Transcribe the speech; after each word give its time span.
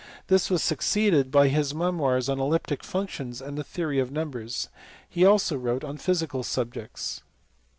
This 0.29 0.49
was 0.49 0.63
succeeded 0.63 1.29
by 1.29 1.47
memoirs 1.75 2.27
on 2.27 2.39
elliptic 2.39 2.83
functions 2.83 3.39
and 3.39 3.55
the 3.55 3.63
theory 3.63 3.99
of 3.99 4.11
numbers; 4.11 4.67
he 5.07 5.23
also 5.23 5.55
wrote 5.55 5.83
on 5.83 5.97
physical 5.97 6.41
subjects. 6.41 7.21